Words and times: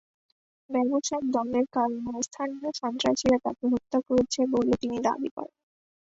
ব্যবসায়িক 0.69 1.25
দ্বন্দ্বের 1.27 1.67
কারণে 1.75 1.97
স্থানীয় 2.27 2.69
সন্ত্রাসীরা 2.79 3.37
তাঁকে 3.45 3.65
হত্যা 3.73 3.99
করেছে 4.07 4.39
বলে 4.53 4.73
তিনি 4.81 4.97
দাবি 5.07 5.29
করেন। 5.35 5.55